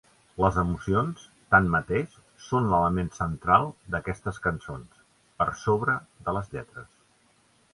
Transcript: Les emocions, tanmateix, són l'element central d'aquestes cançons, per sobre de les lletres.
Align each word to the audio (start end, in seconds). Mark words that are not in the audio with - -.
Les 0.43 0.55
emocions, 0.59 1.25
tanmateix, 1.55 2.15
són 2.47 2.69
l'element 2.71 3.11
central 3.19 3.69
d'aquestes 3.97 4.41
cançons, 4.47 5.05
per 5.43 5.49
sobre 5.67 5.99
de 6.27 6.35
les 6.39 6.51
lletres. 6.57 6.91